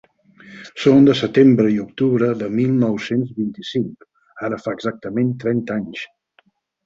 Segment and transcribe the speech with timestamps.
[0.83, 4.07] Són de setembre i octubre de mil nou-cents vint-i-cinc,
[4.49, 6.05] ara fa exactament trenta anys.